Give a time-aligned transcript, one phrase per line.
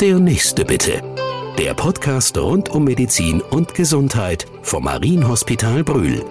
[0.00, 1.02] Der nächste bitte.
[1.56, 6.24] Der Podcast rund um Medizin und Gesundheit vom Marienhospital Brühl.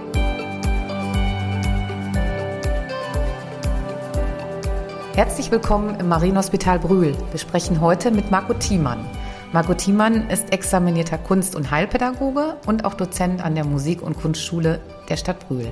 [5.16, 7.16] Herzlich willkommen im Marienhospital Brühl.
[7.32, 9.06] Wir sprechen heute mit Marco Thiemann.
[9.54, 14.82] Marco Thiemann ist examinierter Kunst- und Heilpädagoge und auch Dozent an der Musik- und Kunstschule
[15.08, 15.72] der Stadt Brühl.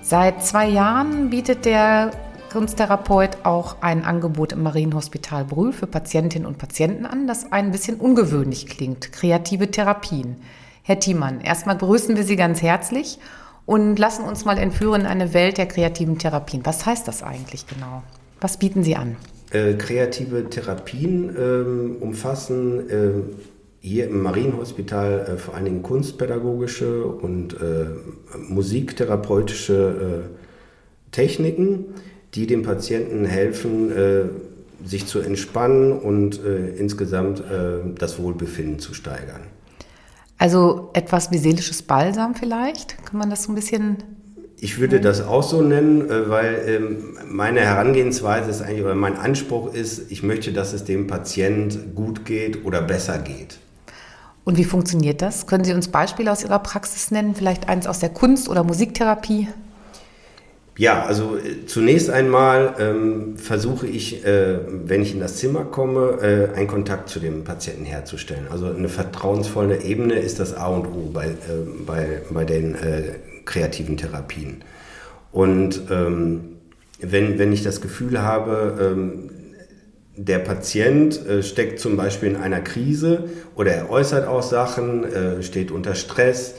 [0.00, 2.10] Seit zwei Jahren bietet der
[2.52, 7.96] Kunsttherapeut auch ein Angebot im Marienhospital Brühl für Patientinnen und Patienten an, das ein bisschen
[7.96, 9.10] ungewöhnlich klingt.
[9.10, 10.36] Kreative Therapien.
[10.82, 13.18] Herr Thiemann, erstmal begrüßen wir Sie ganz herzlich
[13.64, 16.60] und lassen uns mal entführen in eine Welt der kreativen Therapien.
[16.66, 18.02] Was heißt das eigentlich genau?
[18.38, 19.16] Was bieten Sie an?
[19.50, 23.12] Äh, kreative Therapien äh, umfassen äh,
[23.80, 27.86] hier im Marienhospital äh, vor allen Dingen kunstpädagogische und äh,
[28.46, 30.28] musiktherapeutische
[31.12, 31.94] Techniken
[32.34, 34.24] die dem Patienten helfen, äh,
[34.84, 39.42] sich zu entspannen und äh, insgesamt äh, das Wohlbefinden zu steigern.
[40.38, 43.04] Also etwas wie seelisches Balsam vielleicht?
[43.04, 43.98] Kann man das so ein bisschen
[44.64, 49.74] ich würde das auch so nennen, weil ähm, meine Herangehensweise ist eigentlich, oder mein Anspruch
[49.74, 53.58] ist, ich möchte, dass es dem Patient gut geht oder besser geht.
[54.44, 55.48] Und wie funktioniert das?
[55.48, 57.34] Können Sie uns Beispiele aus Ihrer Praxis nennen?
[57.34, 59.48] Vielleicht eins aus der Kunst- oder Musiktherapie?
[60.78, 66.18] Ja, also äh, zunächst einmal ähm, versuche ich, äh, wenn ich in das Zimmer komme,
[66.22, 68.46] äh, einen Kontakt zu dem Patienten herzustellen.
[68.50, 71.32] Also eine vertrauensvolle Ebene ist das A und O bei, äh,
[71.86, 73.02] bei, bei den äh,
[73.44, 74.62] kreativen Therapien.
[75.30, 76.56] Und ähm,
[77.00, 79.30] wenn, wenn ich das Gefühl habe, ähm,
[80.14, 85.06] der Patient steckt zum Beispiel in einer Krise oder er äußert auch Sachen,
[85.40, 86.54] steht unter Stress,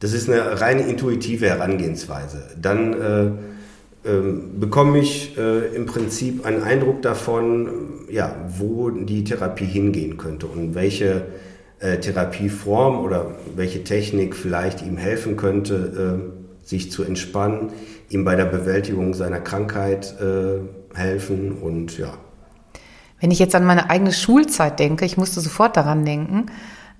[0.00, 2.48] das ist eine reine intuitive Herangehensweise.
[2.60, 3.38] Dann
[4.06, 7.68] ähm, bekomme ich äh, im Prinzip einen Eindruck davon,
[8.10, 11.26] ja, wo die Therapie hingehen könnte und welche
[11.80, 16.22] äh, Therapieform oder welche Technik vielleicht ihm helfen könnte,
[16.64, 17.70] äh, sich zu entspannen,
[18.08, 22.14] ihm bei der Bewältigung seiner Krankheit äh, helfen und ja.
[23.20, 26.46] Wenn ich jetzt an meine eigene Schulzeit denke, ich musste sofort daran denken,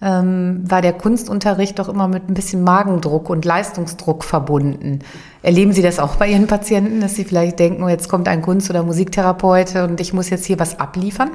[0.03, 5.01] ähm, war der Kunstunterricht doch immer mit ein bisschen Magendruck und Leistungsdruck verbunden.
[5.43, 8.43] Erleben Sie das auch bei Ihren Patienten, dass Sie vielleicht denken, oh, jetzt kommt ein
[8.43, 11.31] Kunst- oder Musiktherapeut und ich muss jetzt hier was abliefern?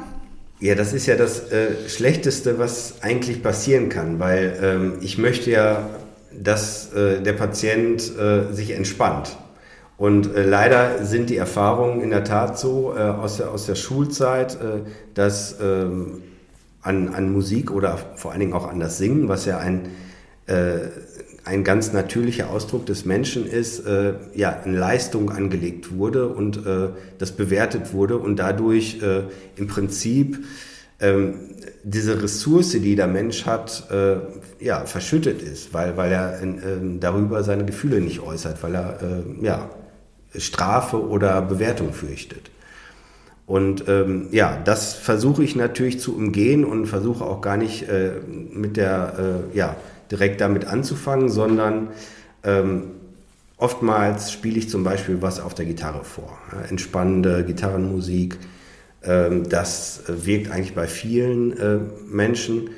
[0.60, 5.50] Ja, das ist ja das äh, Schlechteste, was eigentlich passieren kann, weil ähm, ich möchte
[5.50, 5.90] ja,
[6.32, 9.38] dass äh, der Patient äh, sich entspannt.
[9.98, 13.76] Und äh, leider sind die Erfahrungen in der Tat so äh, aus, der, aus der
[13.76, 14.82] Schulzeit, äh,
[15.16, 16.22] dass ähm,
[16.82, 19.90] an, an Musik oder vor allen Dingen auch an das Singen, was ja ein,
[20.48, 20.90] äh,
[21.46, 26.90] ein ganz natürlicher Ausdruck des Menschen ist, äh, ja, in Leistung angelegt wurde und äh,
[27.18, 29.24] das bewertet wurde und dadurch äh,
[29.56, 30.44] im Prinzip
[31.00, 31.36] ähm,
[31.84, 34.18] diese Ressource, die der Mensch hat, äh,
[34.64, 36.48] ja, verschüttet ist, weil, weil er äh,
[37.00, 39.70] darüber seine Gefühle nicht äußert, weil er ja,
[40.36, 42.52] Strafe oder Bewertung fürchtet.
[43.46, 48.12] Und ähm, ja, das versuche ich natürlich zu umgehen und versuche auch gar nicht äh,
[48.54, 49.76] mit der, äh, ja,
[50.10, 51.90] direkt damit anzufangen, sondern
[52.44, 52.84] ähm,
[53.58, 56.38] oftmals spiele ich zum Beispiel was auf der Gitarre vor.
[56.52, 58.38] Ja, entspannende Gitarrenmusik.
[59.04, 62.70] Ähm, das wirkt eigentlich bei vielen äh, Menschen.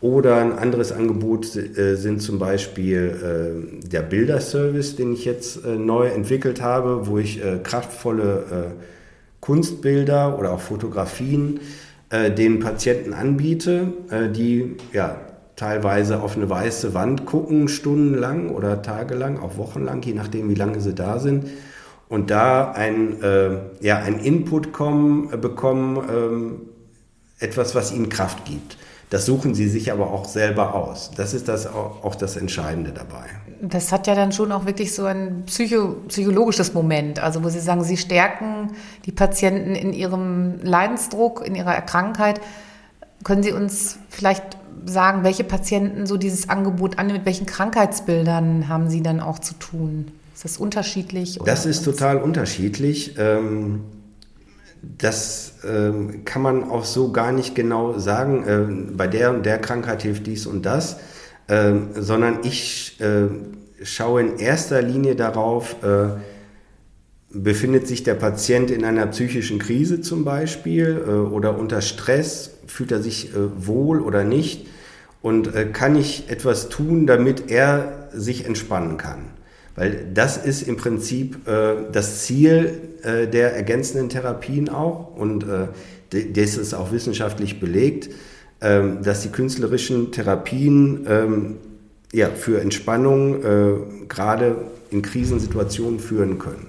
[0.00, 5.76] Oder ein anderes Angebot äh, sind zum Beispiel äh, der Bilderservice, den ich jetzt äh,
[5.76, 8.74] neu entwickelt habe, wo ich kraftvolle
[9.40, 11.60] Kunstbilder oder auch Fotografien
[12.10, 15.16] äh, den Patienten anbiete, äh, die ja
[15.56, 20.80] teilweise auf eine weiße Wand gucken, stundenlang oder tagelang, auch wochenlang, je nachdem, wie lange
[20.80, 21.46] sie da sind.
[22.08, 26.60] Und da ein, äh, ja, ein Input kommen, äh, bekommen, ähm,
[27.38, 28.76] etwas, was ihnen Kraft gibt.
[29.10, 31.10] Das suchen sie sich aber auch selber aus.
[31.16, 33.24] Das ist das auch, auch das Entscheidende dabei.
[33.60, 37.58] Das hat ja dann schon auch wirklich so ein psycho, psychologisches Moment, also wo Sie
[37.58, 38.70] sagen, Sie stärken
[39.06, 42.40] die Patienten in ihrem Leidensdruck, in ihrer Krankheit.
[43.24, 44.44] Können Sie uns vielleicht
[44.86, 49.54] sagen, welche Patienten so dieses Angebot annehmen, mit welchen Krankheitsbildern haben Sie dann auch zu
[49.54, 50.06] tun?
[50.34, 51.38] Ist das unterschiedlich?
[51.44, 53.16] das ist total unterschiedlich.
[53.18, 53.80] Ähm
[54.82, 59.58] das ähm, kann man auch so gar nicht genau sagen, äh, bei der und der
[59.58, 60.96] Krankheit hilft dies und das,
[61.48, 63.28] äh, sondern ich äh,
[63.82, 66.08] schaue in erster Linie darauf, äh,
[67.32, 72.90] befindet sich der Patient in einer psychischen Krise zum Beispiel äh, oder unter Stress, fühlt
[72.90, 74.66] er sich äh, wohl oder nicht
[75.22, 79.26] und kann ich etwas tun, damit er sich entspannen kann.
[79.76, 85.68] Weil das ist im Prinzip äh, das Ziel äh, der ergänzenden Therapien auch und äh,
[86.32, 88.10] das ist auch wissenschaftlich belegt.
[88.60, 91.56] ähm, dass die künstlerischen Therapien ähm,
[92.12, 94.56] ja, für Entspannung äh, gerade
[94.90, 96.66] in Krisensituationen führen können.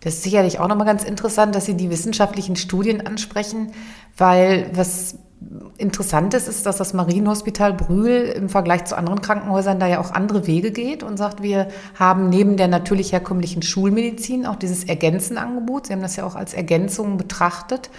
[0.00, 3.72] Das ist sicherlich auch nochmal ganz interessant, dass Sie die wissenschaftlichen Studien ansprechen,
[4.16, 5.16] weil was
[5.76, 10.46] interessant ist, dass das Marienhospital Brühl im Vergleich zu anderen Krankenhäusern da ja auch andere
[10.46, 15.86] Wege geht und sagt, wir haben neben der natürlich herkömmlichen Schulmedizin auch dieses Ergänzenangebot.
[15.86, 17.90] Sie haben das ja auch als Ergänzung betrachtet.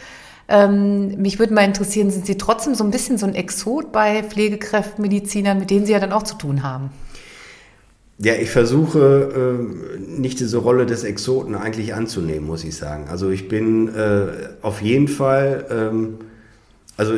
[0.50, 4.24] Ähm, mich würde mal interessieren, sind Sie trotzdem so ein bisschen so ein Exot bei
[4.24, 6.90] Pflegekräften, Medizinern, mit denen Sie ja dann auch zu tun haben?
[8.22, 13.06] Ja, ich versuche äh, nicht diese Rolle des Exoten eigentlich anzunehmen, muss ich sagen.
[13.10, 16.18] Also ich bin äh, auf jeden Fall, ähm,
[17.00, 17.14] also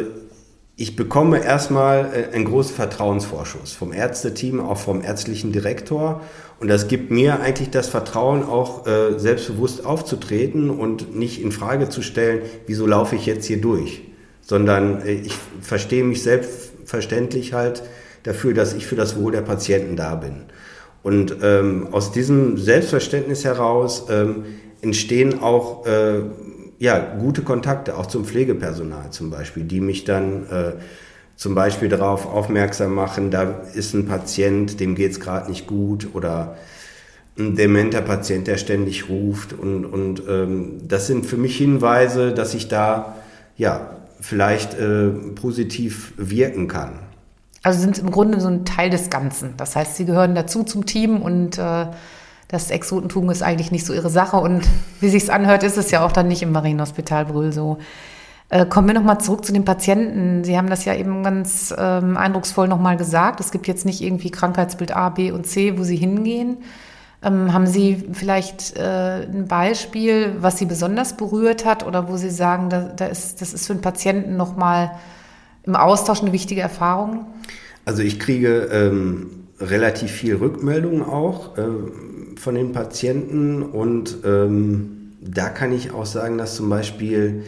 [0.75, 6.21] ich bekomme erstmal äh, einen großen Vertrauensvorschuss vom Ärzteteam, auch vom ärztlichen Direktor.
[6.59, 11.89] Und das gibt mir eigentlich das Vertrauen, auch äh, selbstbewusst aufzutreten und nicht in Frage
[11.89, 14.03] zu stellen, wieso laufe ich jetzt hier durch,
[14.41, 17.81] sondern äh, ich verstehe mich selbstverständlich halt
[18.21, 20.43] dafür, dass ich für das Wohl der Patienten da bin.
[21.01, 24.45] Und ähm, aus diesem Selbstverständnis heraus ähm,
[24.83, 26.21] entstehen auch äh,
[26.81, 30.71] ja, gute Kontakte, auch zum Pflegepersonal zum Beispiel, die mich dann äh,
[31.35, 33.43] zum Beispiel darauf aufmerksam machen, da
[33.75, 36.57] ist ein Patient, dem geht es gerade nicht gut oder
[37.37, 39.53] ein dementer Patient, der ständig ruft.
[39.53, 43.13] Und, und ähm, das sind für mich Hinweise, dass ich da
[43.57, 46.93] ja, vielleicht äh, positiv wirken kann.
[47.61, 49.53] Also sind im Grunde so ein Teil des Ganzen.
[49.55, 51.85] Das heißt, sie gehören dazu zum Team und äh,
[52.51, 54.37] das Exotentum ist eigentlich nicht so ihre Sache.
[54.37, 54.67] Und
[54.99, 57.77] wie sich's anhört, ist es ja auch dann nicht im Marienhospital Brühl so.
[58.49, 60.43] Äh, kommen wir nochmal zurück zu den Patienten.
[60.43, 63.39] Sie haben das ja eben ganz ähm, eindrucksvoll nochmal gesagt.
[63.39, 66.57] Es gibt jetzt nicht irgendwie Krankheitsbild A, B und C, wo Sie hingehen.
[67.23, 72.29] Ähm, haben Sie vielleicht äh, ein Beispiel, was Sie besonders berührt hat oder wo Sie
[72.29, 74.91] sagen, da, da ist, das ist für einen Patienten nochmal
[75.63, 77.27] im Austausch eine wichtige Erfahrung?
[77.85, 81.61] Also ich kriege ähm, relativ viel Rückmeldungen auch äh,
[82.41, 87.43] von den Patienten und ähm, da kann ich auch sagen, dass zum Beispiel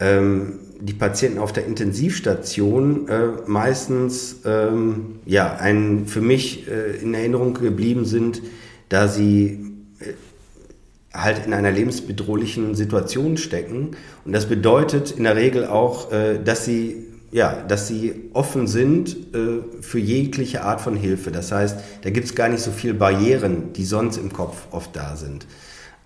[0.00, 7.12] ähm, die Patienten auf der Intensivstation äh, meistens ähm, ja, ein, für mich äh, in
[7.12, 8.40] Erinnerung geblieben sind,
[8.88, 10.12] da sie äh,
[11.12, 13.96] halt in einer lebensbedrohlichen Situation stecken.
[14.24, 17.04] Und das bedeutet in der Regel auch, äh, dass sie
[17.36, 21.30] ja, dass sie offen sind äh, für jegliche Art von Hilfe.
[21.30, 24.96] Das heißt, da gibt es gar nicht so viele Barrieren, die sonst im Kopf oft
[24.96, 25.46] da sind.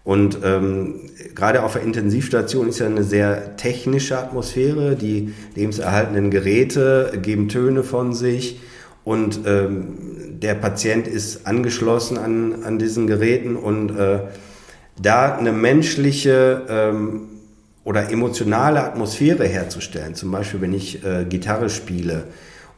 [0.02, 4.96] Und ähm, gerade auf der Intensivstation ist ja eine sehr technische Atmosphäre.
[4.96, 8.58] Die lebenserhaltenden Geräte geben Töne von sich
[9.04, 14.18] und ähm, der Patient ist angeschlossen an, an diesen Geräten und äh,
[15.00, 17.28] da eine menschliche ähm,
[17.84, 20.14] oder emotionale Atmosphäre herzustellen.
[20.14, 22.24] Zum Beispiel, wenn ich äh, Gitarre spiele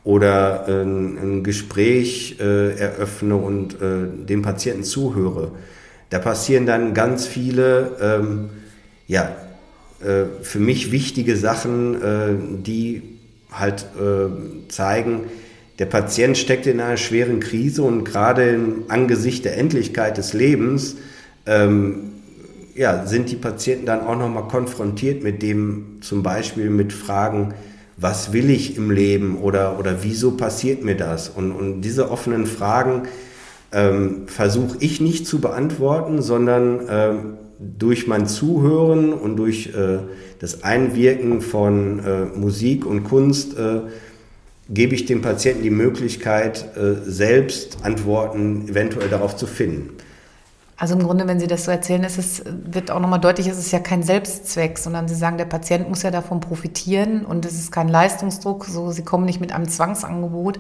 [0.05, 5.53] oder äh, ein Gespräch äh, eröffne und äh, dem Patienten zuhöre.
[6.11, 8.51] Da passieren dann ganz viele, ähm,
[9.07, 9.35] ja,
[10.01, 12.29] äh, für mich wichtige Sachen, äh,
[12.65, 13.03] die
[13.51, 13.85] halt
[14.69, 15.25] zeigen,
[15.79, 20.97] der Patient steckt in einer schweren Krise und gerade im Angesicht der Endlichkeit des Lebens
[21.45, 22.12] ähm,
[22.75, 27.55] ja, sind die Patienten dann auch nochmal konfrontiert mit dem, zum Beispiel mit Fragen,
[27.97, 31.29] was will ich im Leben oder, oder wieso passiert mir das?
[31.29, 33.03] Und, und diese offenen Fragen
[33.73, 39.99] ähm, versuche ich nicht zu beantworten, sondern ähm, durch mein Zuhören und durch äh,
[40.41, 43.81] das Einwirken von äh, Musik und Kunst äh,
[44.69, 49.91] gebe ich dem Patienten die Möglichkeit, äh, selbst Antworten eventuell darauf zu finden.
[50.83, 53.57] Also im Grunde, wenn Sie das so erzählen, ist es, wird auch nochmal deutlich, es
[53.57, 57.55] ist ja kein Selbstzweck, sondern Sie sagen, der Patient muss ja davon profitieren und es
[57.55, 60.59] ist kein Leistungsdruck, so Sie kommen nicht mit einem Zwangsangebot.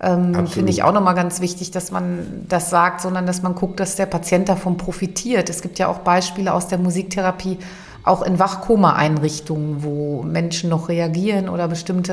[0.00, 3.80] Ähm, Finde ich auch nochmal ganz wichtig, dass man das sagt, sondern dass man guckt,
[3.80, 5.50] dass der Patient davon profitiert.
[5.50, 7.58] Es gibt ja auch Beispiele aus der Musiktherapie,
[8.04, 12.12] auch in Wachkoma-Einrichtungen, wo Menschen noch reagieren oder bestimmte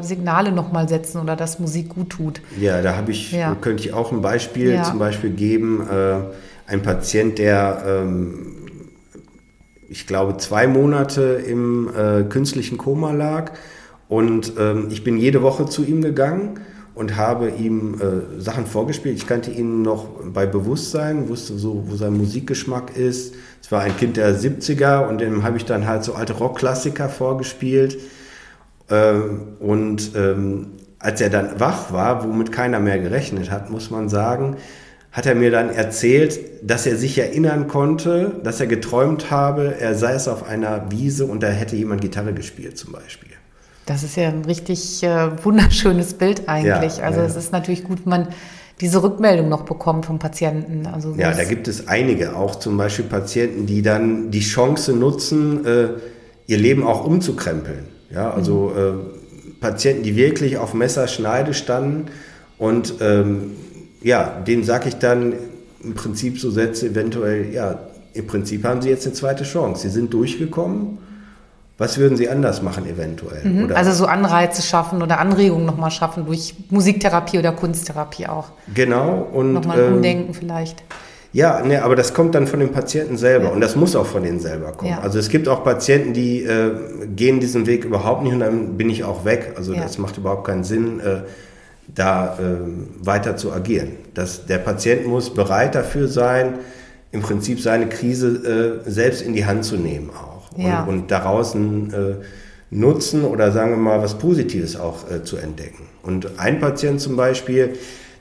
[0.00, 2.40] äh, Signale nochmal setzen oder dass Musik gut tut.
[2.58, 3.54] Ja, da habe ich, ja.
[3.60, 4.84] könnte ich auch ein Beispiel ja.
[4.84, 5.86] zum Beispiel geben.
[5.86, 6.20] Äh,
[6.66, 8.68] ein Patient, der, ähm,
[9.88, 13.52] ich glaube, zwei Monate im äh, künstlichen Koma lag.
[14.08, 16.60] Und ähm, ich bin jede Woche zu ihm gegangen
[16.94, 19.16] und habe ihm äh, Sachen vorgespielt.
[19.16, 23.34] Ich kannte ihn noch bei Bewusstsein, wusste so, wo sein Musikgeschmack ist.
[23.62, 27.08] Es war ein Kind der 70er und dem habe ich dann halt so alte Rockklassiker
[27.08, 27.98] vorgespielt.
[28.90, 34.08] Ähm, und ähm, als er dann wach war, womit keiner mehr gerechnet hat, muss man
[34.08, 34.56] sagen,
[35.12, 39.94] hat er mir dann erzählt, dass er sich erinnern konnte, dass er geträumt habe, er
[39.94, 43.28] sei es auf einer Wiese und da hätte jemand Gitarre gespielt zum Beispiel.
[43.84, 46.98] Das ist ja ein richtig äh, wunderschönes Bild eigentlich.
[46.98, 47.26] Ja, also ja.
[47.26, 48.28] es ist natürlich gut, wenn man
[48.80, 50.86] diese Rückmeldung noch bekommt vom Patienten.
[50.86, 55.66] Also ja, da gibt es einige, auch zum Beispiel Patienten, die dann die Chance nutzen,
[55.66, 55.88] äh,
[56.46, 57.84] ihr Leben auch umzukrempeln.
[58.10, 58.80] Ja, also mhm.
[58.80, 62.06] äh, Patienten, die wirklich auf Messerschneide standen
[62.58, 63.52] und ähm,
[64.02, 65.34] ja, denen sage ich dann
[65.82, 67.78] im Prinzip so Sätze eventuell, ja,
[68.14, 69.82] im Prinzip haben sie jetzt eine zweite Chance.
[69.82, 70.98] Sie sind durchgekommen
[71.82, 73.44] was würden Sie anders machen eventuell?
[73.44, 78.50] Mhm, also so Anreize schaffen oder Anregungen nochmal schaffen durch Musiktherapie oder Kunsttherapie auch.
[78.72, 79.26] Genau.
[79.32, 80.84] Und, nochmal ähm, umdenken vielleicht.
[81.32, 83.50] Ja, ne, aber das kommt dann von den Patienten selber ja.
[83.50, 84.92] und das muss auch von denen selber kommen.
[84.92, 85.00] Ja.
[85.00, 86.70] Also es gibt auch Patienten, die äh,
[87.16, 89.54] gehen diesen Weg überhaupt nicht und dann bin ich auch weg.
[89.56, 89.82] Also ja.
[89.82, 91.22] das macht überhaupt keinen Sinn, äh,
[91.94, 93.92] da äh, weiter zu agieren.
[94.14, 96.54] Das, der Patient muss bereit dafür sein,
[97.10, 100.82] im Prinzip seine Krise äh, selbst in die Hand zu nehmen auch ja.
[100.84, 102.14] und, und, daraus einen äh,
[102.70, 105.88] Nutzen oder sagen wir mal was Positives auch äh, zu entdecken.
[106.02, 107.74] Und ein Patient zum Beispiel,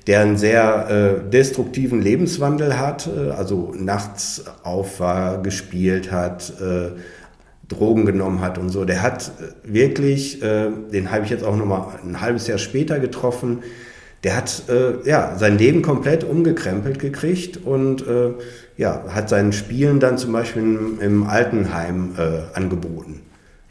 [0.07, 6.91] der einen sehr äh, destruktiven Lebenswandel hat, äh, also nachts auf war, gespielt hat, äh,
[7.67, 11.55] Drogen genommen hat und so, der hat äh, wirklich, äh, den habe ich jetzt auch
[11.55, 13.59] nochmal ein halbes Jahr später getroffen,
[14.23, 18.33] der hat äh, ja sein Leben komplett umgekrempelt gekriegt und äh,
[18.77, 23.21] ja, hat seinen Spielen dann zum Beispiel im, im Altenheim äh, angeboten.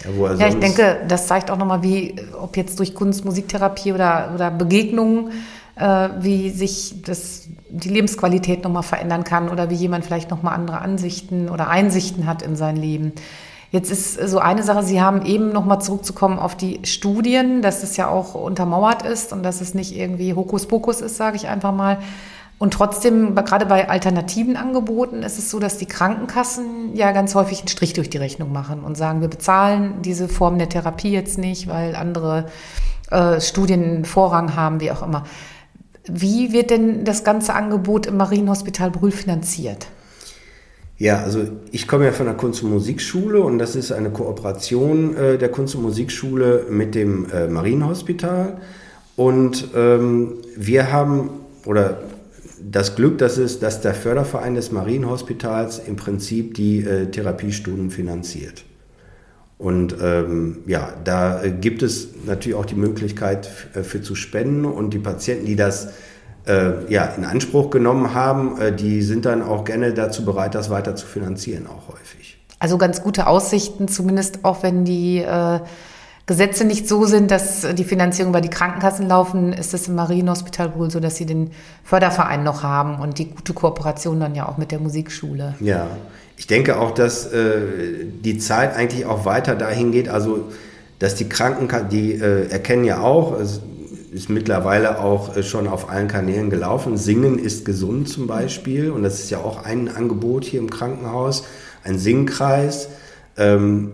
[0.04, 4.32] Ja, ja ich denke, das zeigt auch nochmal, wie, ob jetzt durch Kunst, Musiktherapie oder,
[4.35, 5.30] oder Begegnungen,
[5.76, 10.80] äh, wie sich das, die Lebensqualität nochmal verändern kann oder wie jemand vielleicht nochmal andere
[10.80, 13.12] Ansichten oder Einsichten hat in sein Leben.
[13.70, 17.96] Jetzt ist so eine Sache, Sie haben eben nochmal zurückzukommen auf die Studien, dass es
[17.96, 21.98] ja auch untermauert ist und dass es nicht irgendwie Hokuspokus ist, sage ich einfach mal.
[22.58, 27.60] Und trotzdem, gerade bei alternativen Angeboten ist es so, dass die Krankenkassen ja ganz häufig
[27.60, 31.38] einen Strich durch die Rechnung machen und sagen, wir bezahlen diese Form der Therapie jetzt
[31.38, 32.46] nicht, weil andere
[33.10, 35.24] äh, Studien Vorrang haben, wie auch immer.
[36.04, 39.86] Wie wird denn das ganze Angebot im Marienhospital Brühl finanziert?
[41.00, 45.16] Ja, also ich komme ja von der Kunst- und Musikschule und das ist eine Kooperation
[45.16, 48.59] äh, der Kunst- und Musikschule mit dem äh, Marienhospital.
[49.16, 51.30] Und ähm, wir haben,
[51.64, 52.02] oder
[52.62, 58.66] das Glück, dass es, dass der Förderverein des Marienhospitals im Prinzip die äh, Therapiestunden finanziert.
[59.57, 64.66] Und ähm, ja, da äh, gibt es natürlich auch die Möglichkeit äh, für zu spenden
[64.66, 65.95] und die Patienten, die das
[66.50, 70.71] äh, ja, in Anspruch genommen haben, äh, die sind dann auch gerne dazu bereit, das
[70.71, 72.38] weiter zu finanzieren, auch häufig.
[72.59, 75.61] Also ganz gute Aussichten, zumindest auch wenn die äh,
[76.26, 80.75] Gesetze nicht so sind, dass die Finanzierung über die Krankenkassen laufen, ist es im Marienhospital
[80.76, 81.50] wohl so, dass sie den
[81.85, 85.54] Förderverein noch haben und die gute Kooperation dann ja auch mit der Musikschule.
[85.61, 85.87] Ja,
[86.37, 87.61] ich denke auch, dass äh,
[88.25, 90.50] die Zeit eigentlich auch weiter dahin geht, also
[90.99, 93.61] dass die Krankenkassen, die äh, erkennen ja auch, es
[94.12, 99.02] ist mittlerweile auch äh, schon auf allen Kanälen gelaufen, Singen ist gesund zum Beispiel und
[99.02, 101.45] das ist ja auch ein Angebot hier im Krankenhaus,
[101.85, 102.88] ein Singkreis.
[103.37, 103.93] Ähm,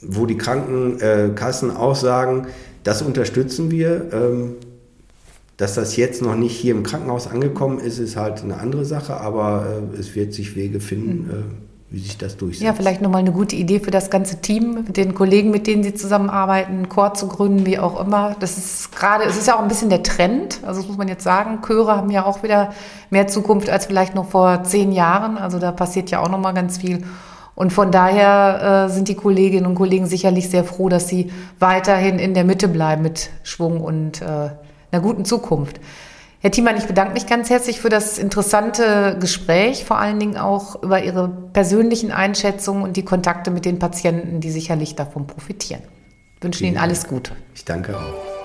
[0.00, 2.46] wo die Krankenkassen auch sagen,
[2.84, 4.10] das unterstützen wir.
[4.12, 4.54] Ähm,
[5.56, 9.16] dass das jetzt noch nicht hier im Krankenhaus angekommen ist, ist halt eine andere Sache,
[9.16, 11.30] aber äh, es wird sich Wege finden, mhm.
[11.30, 12.62] äh, wie sich das durchsetzt.
[12.62, 15.82] Ja, vielleicht nochmal eine gute Idee für das ganze Team, mit den Kollegen, mit denen
[15.82, 18.36] Sie zusammenarbeiten, einen Chor zu gründen, wie auch immer.
[18.40, 21.08] Das ist gerade, es ist ja auch ein bisschen der Trend, also das muss man
[21.08, 21.60] jetzt sagen.
[21.66, 22.74] Chöre haben ja auch wieder
[23.08, 25.38] mehr Zukunft als vielleicht noch vor zehn Jahren.
[25.38, 27.04] Also da passiert ja auch nochmal ganz viel.
[27.54, 32.18] Und von daher äh, sind die Kolleginnen und Kollegen sicherlich sehr froh, dass sie weiterhin
[32.18, 34.50] in der Mitte bleiben mit Schwung und äh,
[34.92, 35.80] einer guten Zukunft.
[36.40, 40.80] Herr Thiemann, ich bedanke mich ganz herzlich für das interessante Gespräch, vor allen Dingen auch
[40.82, 45.82] über Ihre persönlichen Einschätzungen und die Kontakte mit den Patienten, die sicherlich davon profitieren.
[46.36, 47.32] Ich wünsche Ihnen alles Gute.
[47.56, 48.37] Ich danke auch.